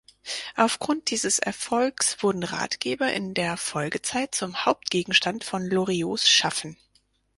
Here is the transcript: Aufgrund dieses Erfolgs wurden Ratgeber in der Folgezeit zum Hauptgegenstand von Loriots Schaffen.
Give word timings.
Aufgrund 0.55 1.11
dieses 1.11 1.37
Erfolgs 1.37 2.23
wurden 2.23 2.41
Ratgeber 2.41 3.13
in 3.13 3.35
der 3.35 3.55
Folgezeit 3.55 4.33
zum 4.33 4.65
Hauptgegenstand 4.65 5.43
von 5.43 5.63
Loriots 5.63 6.27
Schaffen. 6.27 6.75